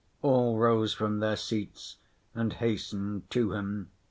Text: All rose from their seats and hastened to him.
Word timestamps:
All 0.23 0.57
rose 0.57 0.95
from 0.95 1.19
their 1.19 1.35
seats 1.35 1.97
and 2.33 2.53
hastened 2.53 3.29
to 3.29 3.53
him. 3.53 3.91